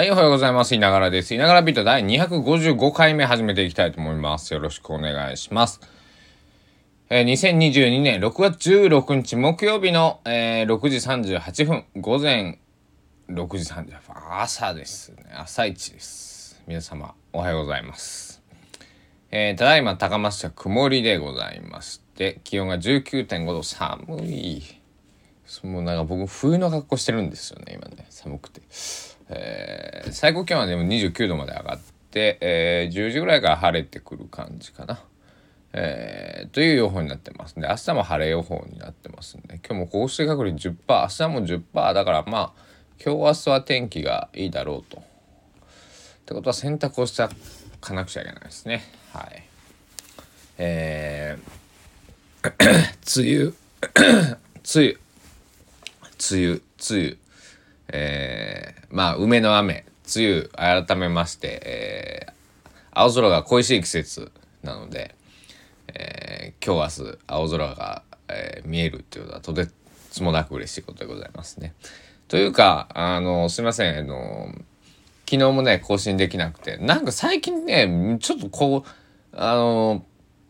[0.00, 0.74] はい、おはようございます。
[0.74, 1.34] いながらです。
[1.34, 4.54] いながらビート第255回目始めていきたいと思います。
[4.54, 5.78] よろしくお願いします。
[7.10, 10.96] えー、2022年6月16日木曜日の、えー、6時
[11.36, 12.60] 38分、午前
[13.28, 15.26] 6時38分、朝ですね。
[15.36, 16.62] 朝一です。
[16.66, 18.42] 皆様、おはようございます。
[19.30, 24.62] えー、ただいま高松市は曇りでございまして、気温が19.5度、寒い。
[25.62, 28.06] もうなんか僕、冬の格好してるんですよね、今ね。
[28.08, 28.62] 寒くて。
[29.30, 31.78] えー、最高気温はでも29度まで上がっ
[32.10, 35.00] て、えー、10時ぐらいから晴れてくる感じかな。
[35.72, 42.52] えー、という予報になってますで明日も晴れ予報になってますんで今日も降水確率10%明日も10%だからまあ
[43.04, 44.98] 今日明日は天気がいいだろうと。
[44.98, 45.02] っ
[46.26, 47.26] てことは洗濯をして
[47.80, 48.82] かなくちゃいけないですね。
[49.12, 49.42] はい。
[50.58, 52.50] えー、
[53.22, 53.54] 梅雨
[54.74, 54.98] 梅雨
[56.18, 57.16] 梅雨梅雨
[57.92, 59.84] えー、まあ梅の雨
[60.16, 65.14] 梅雨改めまして、えー、青空が恋しい季節なので、
[65.94, 69.68] えー、今日明日青空が、えー、見えるっていうのはとて
[70.10, 71.74] つもなく嬉しいことでございますね。
[72.28, 74.52] というかあのすいませんあの
[75.28, 78.90] 昨日もね更新できなくてなんか最近ねちょっとこう
[79.32, 80.04] あの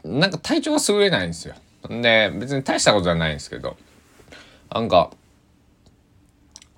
[0.05, 1.55] なんか体調が優れないんですよ。
[1.89, 3.77] で別に大したことじゃないんですけど
[4.73, 5.11] なんか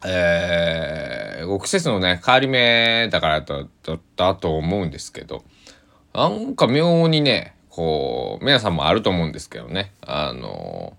[0.05, 3.65] えー、季節のね、変わり目だからだ
[4.17, 5.45] だと思うんですけど、
[6.13, 10.97] なんか妙にね、こう、皆さんもあると思うんですけどね、あの、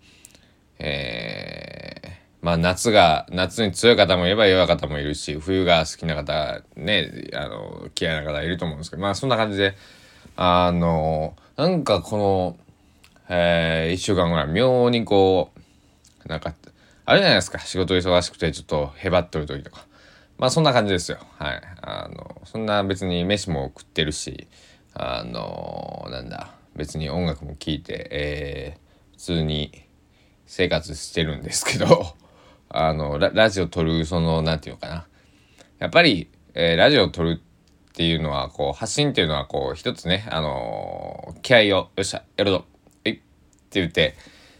[0.80, 9.76] えー、まあ夏が、夏に強い方もいれば弱い方もいるし、冬が好きな方、ね、あの、嫌いな方いると思うんですけど、まあそんな感じで、
[10.36, 12.58] あの、なんかこの、
[13.30, 15.52] えー、一週間ぐらい妙にこ
[16.26, 16.54] う、なんか、
[17.06, 17.60] あれじゃないですか。
[17.60, 19.86] 仕事忙しくてちょっとへばっとる時とか。
[20.38, 21.20] まあそんな感じですよ。
[21.38, 21.62] はい。
[21.82, 24.48] あのそんな別に飯も食ってるし
[24.94, 26.52] あのなんだ。
[26.76, 29.84] 別に音楽も聴いて、えー、普通に
[30.48, 32.16] 生活してるんですけど
[32.70, 35.08] あのララジオ撮るその何て言うのかな。
[35.80, 37.42] やっぱり、えー、ラジオ撮る
[37.90, 42.66] っていうのはこう発信っていうのはこう一つねあの気合をよっしゃやるぞ。
[43.04, 43.24] えいって
[43.80, 44.16] 言って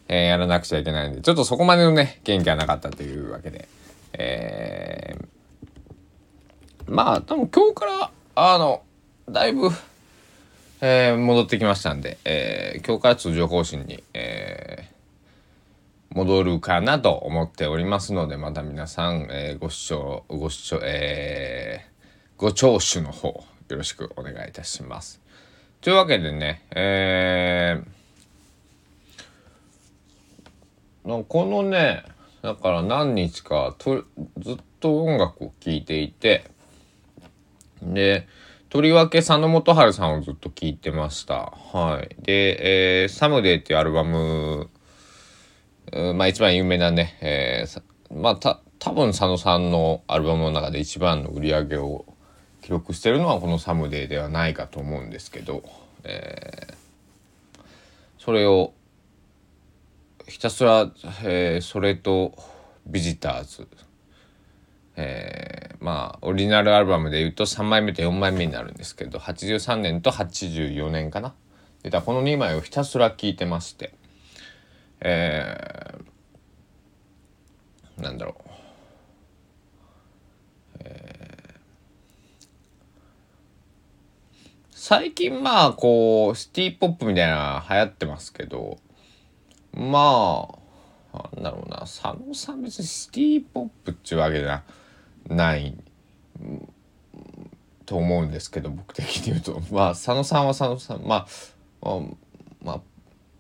[0.08, 3.68] えー、やらなくちゃいけないんで、ちょっとそこまでのね、元気はなかったというわけで、
[4.14, 8.84] えー、まあ、多分今日から、あの、
[9.30, 9.70] だいぶ、
[10.82, 25.22] えー、戻ってきましたんで、えー、今日から通常更新に、えー、戻るかなと思っておりますので、また皆さん、えー、ご視聴、ご視聴、えー、ご聴取の方、よろしくお願いいたします。
[25.82, 28.03] というわけでね、えー、
[31.04, 32.04] このね
[32.42, 34.06] だから何日かと
[34.40, 36.46] ずっと音楽を聴いていて
[37.82, 38.28] で
[38.70, 41.54] とりわけ佐野元春さんをずっと聴いてました。
[41.74, 42.16] はい。
[42.24, 44.70] で、えー「サムデー」っていうアルバム
[46.16, 47.82] まあ一番有名なね、えー、
[48.20, 52.06] まあた多分佐野さんのアルバムの中で一番の売り上げを
[52.62, 55.64] 記録してるのはこの「サムデー」ではないかと思うんですけど、
[56.04, 57.62] えー、
[58.18, 58.74] それを
[60.34, 60.92] ひたすら、
[61.24, 62.34] えー、それと
[62.88, 63.68] ビジターズ、
[64.96, 71.36] えー、まあオリジナルアルバムでいうと3枚目と4枚目になるんですけど83年と84年かな。
[71.84, 73.94] でこの2枚をひたすら聴いてまして
[75.02, 78.50] えー、なんだろう。
[80.80, 81.60] え
[84.72, 88.80] 最近まあこうシティポップみたいな流行ってますけど
[89.74, 90.48] ま
[91.14, 91.80] あなんだろうな。
[91.80, 94.64] 佐野さん別にシティポップっちゅうわけじゃ
[95.28, 95.76] ない
[97.86, 99.62] と思うんですけど僕的に言うと。
[99.72, 101.02] まあ佐野さんは佐野さん。
[101.04, 101.28] ま
[101.82, 102.00] あ
[102.62, 102.82] まあ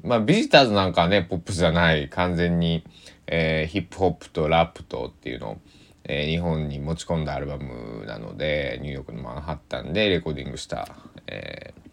[0.04, 2.10] まあビジターズなんかはねポップスじゃない。
[2.10, 2.84] 完全に、
[3.28, 5.58] えー、ヒップホップとラップとっていうのを、
[6.04, 10.90] えー、日本に持ち込んだアルバムなのでニューヨークのマンハッタンでレコーディングした、
[11.28, 11.74] え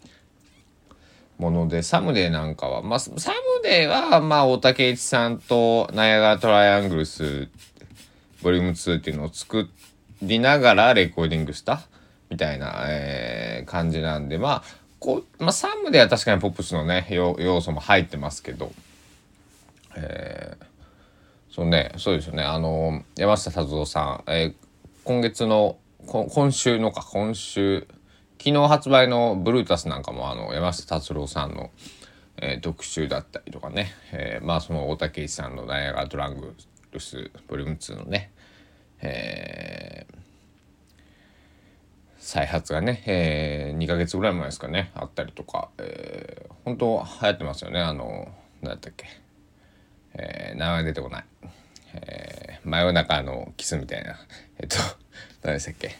[1.41, 3.17] もので、サムデーなんかは、まあ、サム
[3.63, 7.49] デーは、まあ、大竹一さんとナヤガトライアングルス、
[8.43, 9.67] ボリューム2っていうのを作
[10.21, 11.81] りながらレコーディングした
[12.29, 14.63] みたいな、えー、感じなんで、まあ、
[14.99, 18.71] こう、まあ、サムデーは確かにポップスのね、要素も入ってますけど、
[19.95, 20.65] えー、
[21.49, 24.55] そうね、そうですよね、あの、山下達郎さん、えー、
[25.05, 27.87] 今月の、今週のか、今週、
[28.43, 31.69] 昨日発売のブルータスなんかもあの山下達郎さんの、
[32.37, 36.55] えー、特集だったりとかね、えー、まあその大竹一さんのダイヤガードラング
[36.91, 38.31] ルスボリューム2のね、
[39.03, 40.07] え
[42.17, 47.79] 再発がね、えー、2ヶ月ぐらい前ですかねあったりとか、えー、本当流行ってますよね。
[47.79, 48.27] あの
[48.63, 49.05] 何だったっけ、
[50.15, 51.25] えー、名前出てこない、
[51.93, 54.15] えー、真夜中のキスみたいな。
[54.57, 54.77] えっと
[55.43, 55.95] 何でしたっけ？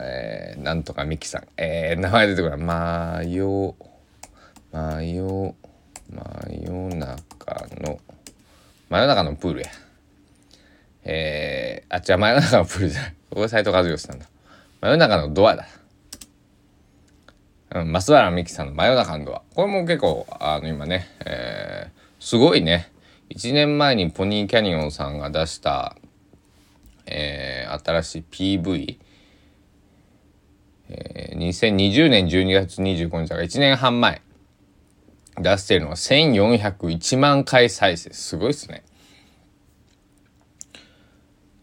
[0.00, 3.74] えー、なんとかミキさんえー、名前出てこない真夜
[4.72, 5.54] 真夜
[6.10, 8.00] 真夜中の
[8.88, 9.66] 真夜中のプールや
[11.04, 14.26] えー、あ違う真夜中のプールじゃないここ斎藤和義さんだ
[14.80, 15.66] 真夜中のドアだ。
[17.72, 19.42] うん、増原美樹さんの真夜中のドア。
[19.54, 22.90] これも結構、あの、今ね、えー、すごいね。
[23.28, 25.96] 1年前にポニーキャニオンさんが出した、
[27.04, 28.98] えー、新しい PV、
[30.92, 34.22] えー、2020年12月25日だから1年半前
[35.38, 38.12] 出してるのは1401万回再生。
[38.12, 38.82] すごいっすね。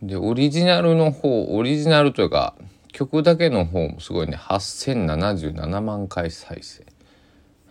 [0.02, 2.56] でオリジナルの方オリジナルというか
[2.94, 4.38] 曲だけの方もすごいね。
[4.38, 6.86] 8077万回再生。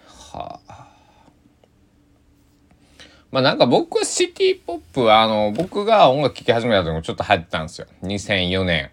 [0.07, 0.89] はあ。
[3.33, 7.87] まあなんか僕はシティポップはあの僕が音楽聴き始めた時もちょっと入ってたんですよ。
[8.03, 8.91] 2004年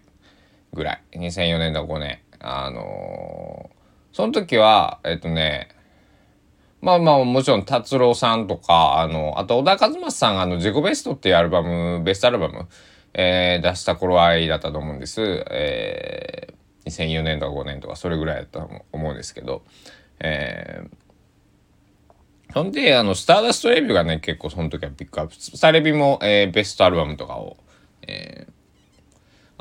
[0.74, 1.04] ぐらい。
[1.14, 5.70] 2004年だ5年あのー、その時はえっとね
[6.82, 12.68] まあまあもちろん達郎さんとかあのあと小田和正さんがあの「自己ベスト」っていうアルバムベストアルバム
[13.14, 15.22] えー、出した頃合いだったと思うんです。
[15.22, 19.64] えー、2004年とか5年とかそれぐらいだったと思うんですけど、
[20.20, 25.36] えー、ほんで、あの、スターダストレビューがね、結構その時はピックアップ。
[25.36, 27.58] スタレビも、えー、ベストアルバムとかを、
[28.08, 28.52] えー、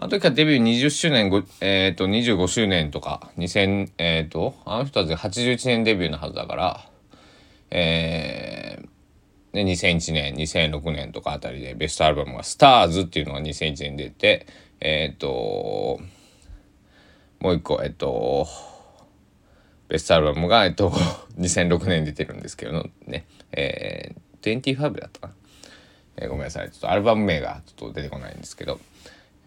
[0.02, 6.80] あの時はデビュー20周年、えっ、ー、と、25周年とか、2000、えっ、ー、と、あの人たち81年デビューのはずだから、
[7.70, 14.46] えー、で2001年2006年とかあたりでベストアルバムが「スターズっていうのが2001年出て
[14.80, 16.00] えっ、ー、と
[17.38, 18.48] もう一個えっ、ー、と
[19.88, 20.90] ベストアルバムがえっ、ー、と
[21.38, 25.34] 2006年出てるんですけどねえー、25だったかな、
[26.16, 26.70] えー、ごめんなさい。
[26.72, 28.80] ちょっとアルバム名がちょっと出てこないんですけど、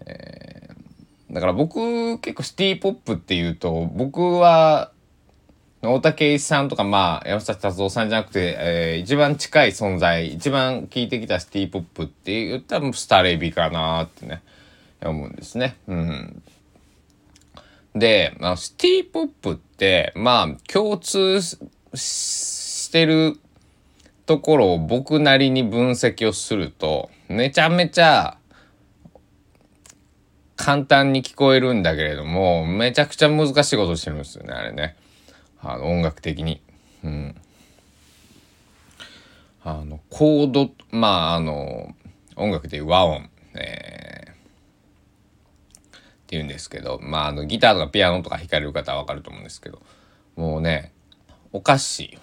[0.06, 4.92] えー、だから僕結構シティポップっていうと僕は
[5.82, 14.42] 大竹さんとか、まあ、山下達郎さんじゃなくて、えー、一番近い存在、一番聴いてきたシティポップって言ったら、スタレビかなってね、
[15.04, 15.78] 思うんですね。
[15.88, 16.44] うん。
[17.94, 23.40] で、まあ、シティポップって、まあ、共通してる
[24.26, 28.38] ところを僕なりに分析をすると、めちゃめちゃ、
[30.56, 34.96] 簡単に聞こえるんだけれども、めちゃくちゃ難しいことしてるんですよね、あれね。
[35.62, 36.62] あの音楽的に。
[37.04, 37.36] うん、
[39.64, 41.94] あのコードまああの
[42.36, 49.82] 音楽でいう和音、えー、っていうんですけどまああのギターとかピアノとか弾かれる方は分かると思うんですけど
[50.36, 50.92] もうね
[51.52, 52.18] おかしい。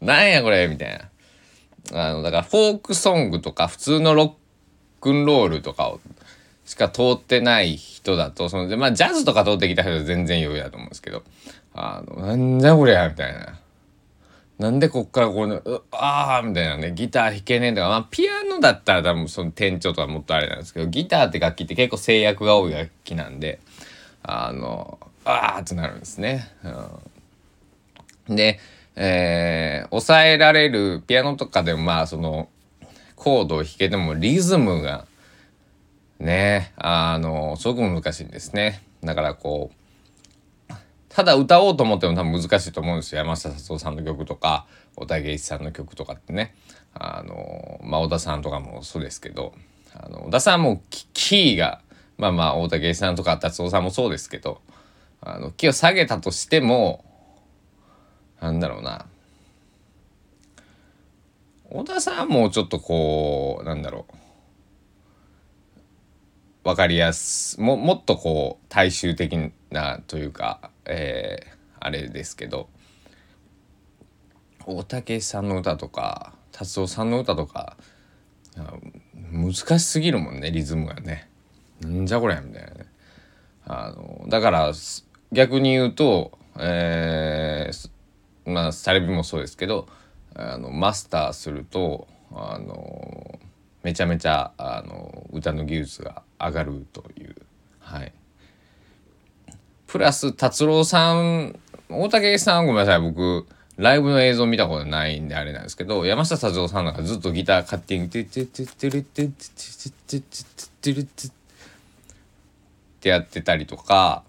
[0.04, 0.98] なんやこれみたい
[1.92, 2.08] な。
[2.08, 4.32] あのだからフォークソングとか普通のロッ
[5.00, 6.00] クンロールとかを
[6.64, 11.22] しか通ってない人だと、その、まあ、ジャズとか通ってきた人は全然余裕だと思うんですけど、
[11.74, 13.58] あの、なんじゃこりゃみたいな。
[14.58, 23.58] なんでこっからこう、ああみたいなね、ギター弾けねえとか、まあ、ピアノだったら多分その転調とかもっとあれなんですけど、ギターって楽器って結構制約が多い楽器なんで、
[24.22, 26.48] あの、ああってなるんですね。
[28.28, 28.60] うん、で、
[28.94, 32.48] えー、抑えられるピアノとかでもまあその
[33.16, 35.06] コードを弾けてもリズムが
[36.22, 36.72] ね。
[36.76, 38.82] あのすごく難しいんですね。
[39.04, 40.72] だからこう
[41.08, 43.18] ただ歌おうと思っても多分難しいと思うんですよ。
[43.18, 46.54] 山下達郎さんの曲とか小田圭一さんの曲とかってね。
[46.94, 49.54] あのまあ小田さんとかもそうですけど
[49.94, 51.80] あの小田さんもキーが
[52.16, 54.60] まあまあ大竹一さんとか達郎さんもそうですけど
[55.20, 57.04] あのキーを下げたとしても
[58.40, 59.06] なんだろうな。
[61.70, 64.21] 小田さんもちょっとこうなんだろう。
[66.64, 72.68] 分かりやすももっとこう大衆的なというか、えー、あれですけど
[74.64, 77.76] 大竹さんの歌とか達夫さんの歌とか
[79.32, 81.28] 難しすぎるもんねリズムがね。
[81.80, 82.86] なんじゃこりゃみたいなね。
[83.64, 84.72] あのだから
[85.32, 87.90] 逆に言うと、えー、
[88.44, 89.88] まあサレビもそうですけど
[90.34, 93.38] あのマスターするとあの
[93.82, 97.34] めちゃめちゃあの歌の技術が上がるという。
[97.80, 98.12] はい。
[99.86, 101.58] プラス達郎さん
[101.88, 103.00] 大竹さんごめんなさい。
[103.00, 103.46] 僕
[103.76, 109.30] ライブの映像見たことないんであれなんですけど山下達郎さんなんかずっとギター勝手に「テテテテレテテテ
[110.08, 111.30] テテテテテテテっ
[113.00, 114.22] てやってたりとか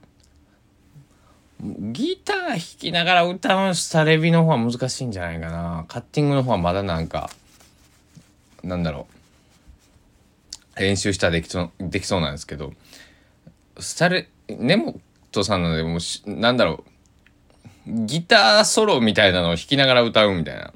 [1.62, 7.29] ギター弾きながら歌うスタレビの方は難しいんじゃないかなカッティングの方はまだなんか
[8.63, 9.12] なんだろう
[10.77, 12.74] 練習したらできそうできそうなんですけど
[13.80, 14.77] スタレ根
[15.32, 16.84] 本さんのでもうなんだろ
[17.88, 20.74] うギターソロみたいなのを弾きながら歌うみたいな。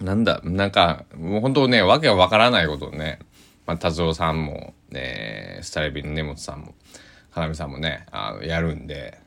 [0.00, 3.18] なんだなんかもう本当ねわけわからないことをね、
[3.66, 6.74] まあ、達郎さんも、ね、スタレビの根本さんも
[7.34, 9.18] 要さんもねあのやるんで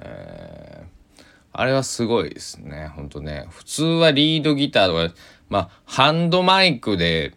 [0.00, 3.46] えー、あれはすごいですねほんとね。
[3.50, 5.14] 普通はリードギターとか
[5.48, 7.34] まあハンドマイクで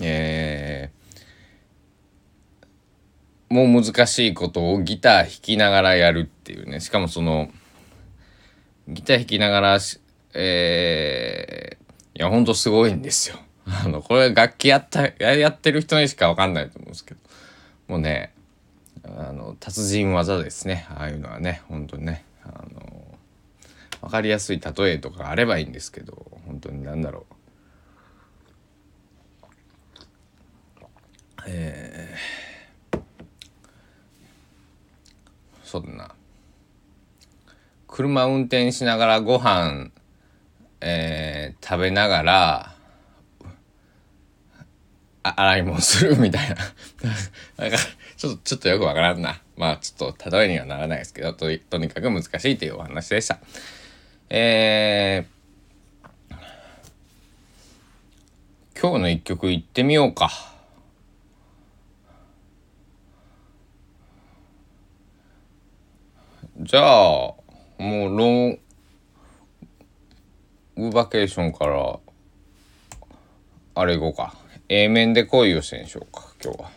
[0.00, 6.80] えー、もう難しいことをギター弾きながらやるっていうね。
[6.80, 7.50] しかもその
[8.88, 9.78] ギター弾きながら
[10.34, 13.36] えー、いやほんとすごいんですよ。
[13.66, 17.20] あのこれ楽器やったやってる人にしか分かんないと思うんですけど。
[17.88, 18.34] もうね
[19.04, 20.86] あの達人技ですね。
[20.90, 22.24] ああいうのはね本当にね。
[22.44, 23.18] あの
[24.00, 27.34] 分かりやすい例えとかあればいいんですけど本当に何だろう。
[31.50, 33.00] えー、
[35.64, 36.14] そうだな
[37.86, 39.90] 車運転しながらご飯
[40.80, 42.74] えー、食べながら
[45.22, 46.56] 洗い物するみたいな
[47.58, 47.78] なんか
[48.16, 49.40] ちょっと、ちょっとよくわからんな。
[49.56, 53.38] まあ、ちょっと、例えにはならないですけど、と、とにかく難しいというお話でした。
[54.28, 56.34] えー、
[58.80, 60.57] 今日の一曲いってみようか。
[66.68, 67.34] じゃあ、も
[67.78, 67.82] う、
[68.18, 68.58] ロン
[70.76, 71.98] グバケーションから、
[73.74, 74.34] あれ行こうか。
[74.68, 76.70] A 面で恋をしてんしょうか、今日は。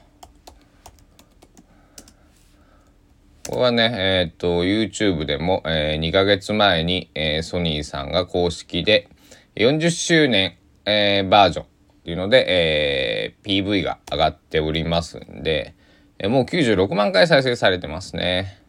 [3.50, 9.10] これはね、えっ、と、YouTube でも、えー、2ヶ月前に、えー、ソニーさんが公式で
[9.58, 10.56] 40周年、
[10.86, 11.68] えー、バージョンっ
[12.06, 15.76] ていうので、えー、PV が上がっておりますんで、
[16.18, 18.61] えー、もう96万回再生されてますね。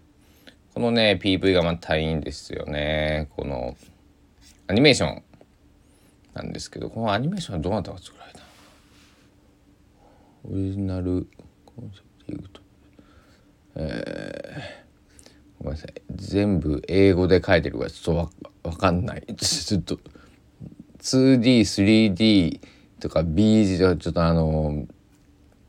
[0.75, 3.29] このね、PV がまたいいんですよね。
[3.37, 3.77] この、
[4.69, 5.23] アニメーション。
[6.35, 8.41] なんですけど、このアニメーションはどなたか作られた
[10.51, 11.29] オリジナル。
[11.67, 12.61] コンセプト
[13.75, 15.95] えー、ごめんなさい。
[16.15, 19.23] 全部英語で書いてるからちょっとわわかんない。
[19.37, 19.99] ちょっと
[21.01, 22.61] 2D3D
[23.01, 24.87] とか B 字とちょっとあの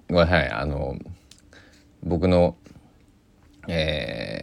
[0.09, 0.49] ごめんなさい。
[0.49, 0.97] あの
[2.03, 2.55] 僕の
[3.67, 4.42] え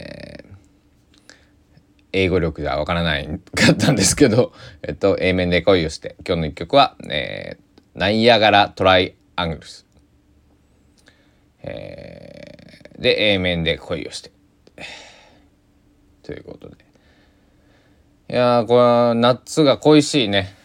[2.13, 4.53] 英語力ではわからないかったんですけど、
[4.83, 9.85] えっと、A 面で恋をして、今日の一曲は、えー、ナイアガラトライアングルス。
[11.63, 14.31] えー、で A 面で恋をして。
[16.23, 16.75] ということで。
[18.29, 20.55] いやこれは夏が恋しいね。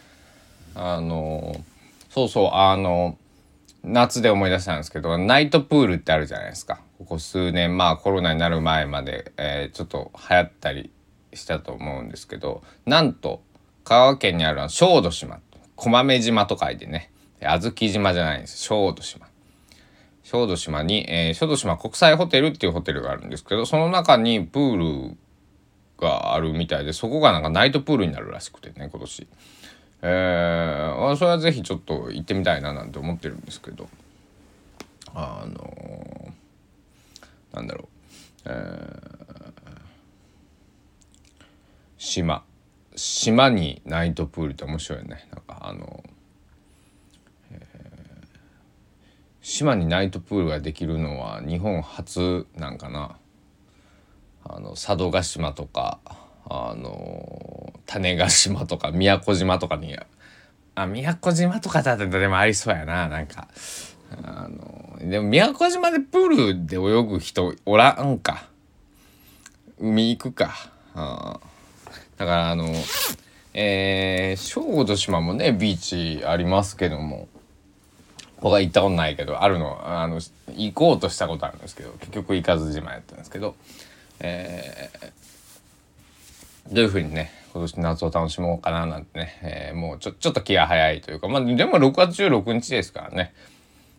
[0.73, 1.55] あの
[2.09, 3.17] そうそうあの
[3.83, 6.79] 夏で思い出したんですけどナイトプールってあるじゃないですか。
[6.97, 10.91] ここ数年まあコロナになる前まで、えー、ちょっと流行ったり
[11.33, 13.41] したと思うんですけどなんと
[13.83, 15.39] 香川県にある小豆島
[15.75, 18.57] 駒目島と書いてね小豆島じゃないんです。
[18.57, 19.27] 小豆島。
[20.23, 25.17] 小豆島に、えー、小豆島国際ホテルっていうホテルがあるんですけど、その中にプール
[25.99, 29.27] があるみたいで、そこがなんかナイトプールになるらしくてね、今年。
[30.01, 33.87] えー、それはぜひちょっと行ってみたいななんて思ってるんですけど、
[35.13, 37.87] あのー、なんだろう、
[38.45, 39.16] えー、
[42.07, 42.43] 島。
[42.95, 45.27] 島にナイトプールって面白いよね。
[45.31, 46.17] なんかあのー
[49.41, 53.17] 島にナイトプールができるのは日本初なんかな。
[54.43, 55.99] あの佐渡島とか
[56.49, 59.97] あの種子島とか宮古島とかに
[60.75, 63.07] あ宮古島とかだったらでもありそうやな。
[63.07, 63.47] なんか
[64.21, 68.49] あのでも宮古島でプールで泳ぐ人おらんか。
[69.79, 70.55] 海行くか、
[70.95, 71.39] あ
[72.17, 72.73] だからあの
[73.59, 77.27] えー、小豆島もねビーチありますけども
[78.39, 83.55] 僕は行ったことないけどあるのあの行こうとしたことあるんですけど結局行かずじまやったんですけど、
[84.19, 93.33] えー、どういうふうにね今年夏を楽しもうかななんてね、えー、もうちょちょっと気が早いというかまあでも6月16日ですからね、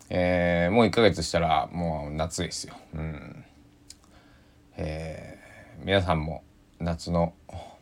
[0.09, 2.75] えー、もう1ヶ月したらもう夏ですよ。
[2.95, 3.43] うん
[4.77, 6.43] えー、皆さんも
[6.79, 7.33] 夏の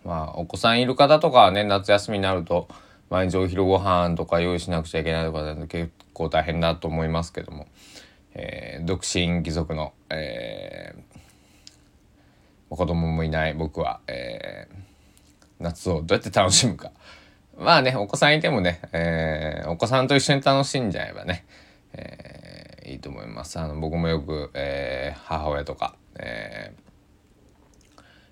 [0.08, 2.70] まあお子さんいる方とかはね夏休みになると
[3.10, 7.68] 毎日お昼ご飯とか用意しなくちゃいけないとか結構大変だと思いますけども、
[8.34, 14.76] えー、独身貴族の、えー、子供もいない僕は、えー、
[15.60, 16.92] 夏をどうやって楽しむか。
[17.58, 21.46] まあね、お子さんいてもね、えー、お子さんと一緒に楽しんじゃえばね、
[21.94, 23.60] えー、いいと思います。
[23.60, 26.87] あの僕もよく、えー、母親とか、えー、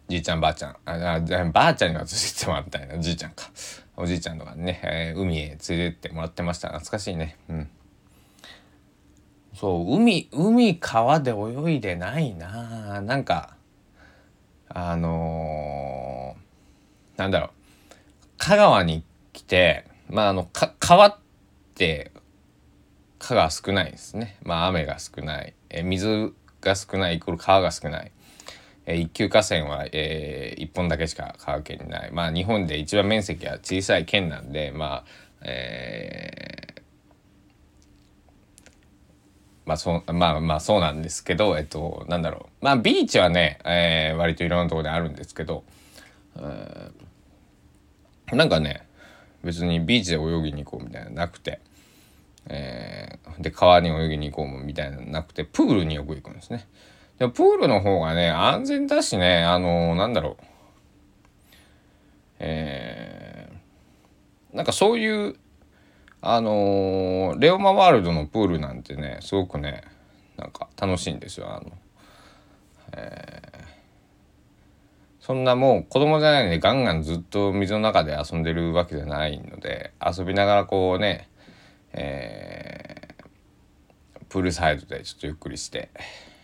[0.08, 0.78] じいちゃんばあちゃん。
[0.86, 1.20] あ
[1.52, 3.00] ばあちゃんには連れてってもらったいな。
[3.00, 3.50] じいちゃんか。
[3.98, 6.68] おじいちゃんとかね、えー、海へ連れてってもらってました。
[6.68, 7.38] 懐かしいね。
[7.50, 7.70] うん。
[9.56, 13.02] そう海海川で泳いでないな。
[13.02, 13.56] なんか
[14.68, 17.50] あのー、なんだろう。
[18.38, 20.48] 香川に来てまああの
[20.80, 21.18] 川っ
[21.74, 22.12] て
[23.18, 24.38] 川が少ないですね。
[24.44, 25.54] まあ雨が少ない。
[25.70, 28.12] え水が少ないイコール川が少ない。
[28.86, 35.06] え一級河川は、えー、1本だけしか川県にないまあ日本で一番面積は小さい県なんでまあ
[35.42, 36.82] えー、
[39.66, 45.64] まあそうまあまあそうなんですけどえっとなんだろうまあビーチはね、えー、割といろんなところであるんですけど、
[46.38, 48.88] えー、なんかね
[49.44, 51.60] 別にビーチで泳ぎに行こうみたいななくて、
[52.48, 56.68] えー、で川に泳ぎに行こうみたいななくてプールによく行くんですね。
[57.20, 60.46] でプールの方がね安全だしねあのー、なんだろう。
[62.40, 65.36] えー、なんかそういう
[66.22, 69.84] あのー、レオマワールドのプールなんてねすごくね
[70.38, 71.72] なんか楽しいんですよあの、
[72.94, 73.66] えー、
[75.20, 81.30] そんなもう子供じゃないのでガンガンずっと水の中で遊んでるわけじゃないので遊びながらこうね、
[81.94, 85.90] えー、プールサイドでちょっとゆっくりして、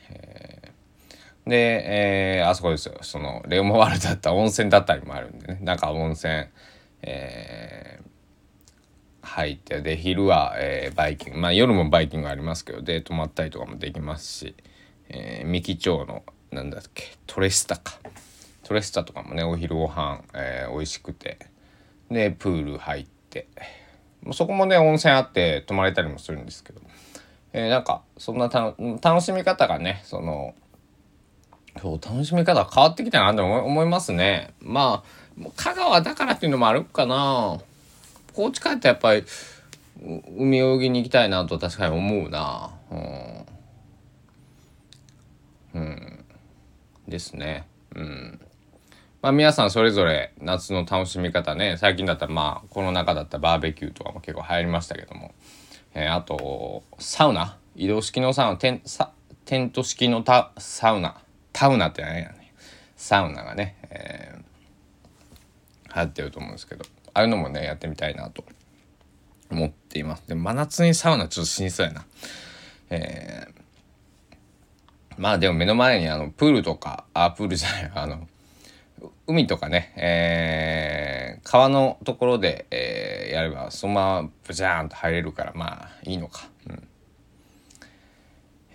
[0.09, 0.40] えー、
[1.45, 2.97] で、えー、あそこですよ。
[3.01, 5.59] そのレオマワールドだった温泉だったりもあるんでね。
[5.61, 6.45] なんか温泉
[7.01, 8.11] えー
[9.23, 11.39] 入ってで昼は、えー、バイキング。
[11.39, 14.55] まあ夜もバイキングありますけどで泊まったりとかもできますし、
[15.09, 17.93] えー、三木町のなんだっけトレスタか。
[18.63, 21.39] トレスタとかもねお昼ご飯、えー、美味しくて。
[22.09, 23.47] でプール入って。
[24.33, 26.81] そこもね温泉あって泊まれたりもするんですけど、
[27.53, 30.53] えー、なんかそんな楽しみ方がねその
[31.79, 34.53] そう楽しみ方変わってきたなって思いますね。
[34.59, 37.59] まあ香川だからっていうのもあるかな。
[38.33, 39.23] 高知帰ってやっぱり
[40.37, 42.71] 海泳ぎに行きたいなと確かに思うな。
[42.91, 43.45] うん、
[45.73, 46.25] うん、
[47.07, 47.67] ですね。
[47.95, 48.39] うん。
[49.21, 55.33] まあ皆さんそれぞれ夏の楽しみ方ね最近だったらまあコロナ禍だったらバーベキューとかも結構流行りましたけども、
[55.93, 57.57] えー、あとサウナ。
[57.75, 58.57] 移動式のサウナ。
[58.57, 58.81] テン
[59.45, 60.23] テント式の
[60.57, 61.15] サウナ。
[61.53, 62.53] タウナって何やね。
[62.95, 68.43] サウナがね、えー、流行ってると思うんですけどああいうのもねやってみたいなと
[69.49, 70.23] 思っています。
[70.27, 72.05] で真夏にサウナちょっと死にそうやな。
[72.91, 78.27] えー、まあでも目の前にあのプールとかあプールじゃない あの
[79.27, 86.87] 海とかね、えー、川のところで、えー、やればそのままブジャーンと入れるからまあいいのか、うん。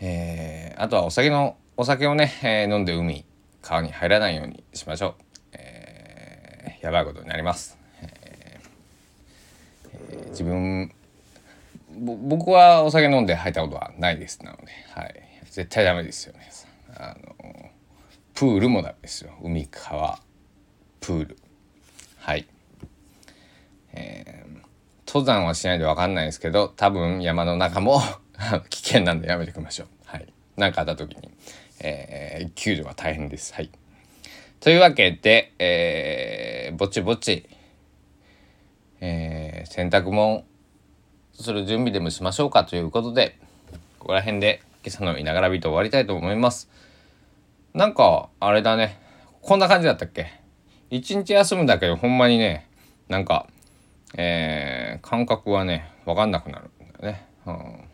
[0.01, 3.27] えー、あとはお酒のお酒をね、えー、飲んで海
[3.61, 5.15] 川に入らないようにしましょう、
[5.53, 7.77] えー、やばいことになります。
[8.01, 8.61] え
[10.31, 10.91] 自分
[11.99, 14.43] 僕はお酒飲んで入ったことはないです。
[14.43, 16.51] なので、はい、絶対ダメですよね。
[16.95, 17.71] あの
[18.33, 19.33] プールもダメですよ。
[19.43, 20.19] 海川。
[21.01, 21.37] プール。
[22.19, 22.47] はい、
[23.93, 24.59] えー、
[25.07, 28.01] 登山はしないで分かんないですけど多分山の中も
[28.71, 29.89] 危険なんでやめておきましょう。
[30.07, 30.33] はい。
[30.57, 31.31] 何かあった時に、
[31.81, 33.55] えー、救助は大変です。
[33.55, 33.71] はい。
[34.61, 37.49] というわけで、えー、ぼちぼち
[38.99, 40.45] えー、洗濯物
[41.35, 43.39] する準備でもしましょうかということで
[43.99, 46.71] ここら辺で今朝のいながらビート終わりたいと思います。
[47.75, 48.99] なんかあれだね。
[49.43, 50.41] こんな感じだったっけ？
[50.89, 52.67] 一日休むだけでほんまにね
[53.09, 53.47] なんか
[54.17, 57.27] えー、感覚はね分かんなくなるんだよね。
[57.45, 57.86] うん。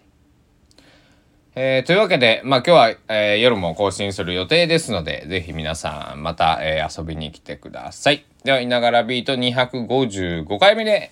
[1.55, 8.25] えー、というわけで、まあ今日は、えー、夜も更新する予定ですので、ぜひ皆さんまた、えー、遊びに来てください。
[8.43, 11.11] では、いながらビート255回目で、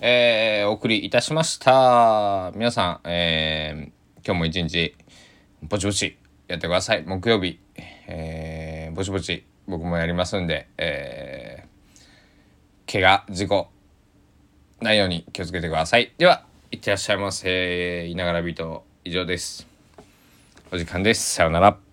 [0.00, 2.52] えー、お送りいたしました。
[2.54, 4.94] 皆さん、えー、今日も一日、
[5.62, 6.16] ぼちぼち
[6.48, 7.04] やってください。
[7.06, 7.58] 木曜日、
[8.06, 13.68] えー、ぼちぼち僕もやりますんで、えー、怪我、事故、
[14.80, 16.14] ないように気をつけてください。
[16.16, 18.06] では、いってらっしゃいませ。
[18.06, 19.71] いながらビート以上です。
[20.74, 21.34] お時間です。
[21.34, 21.91] さようなら。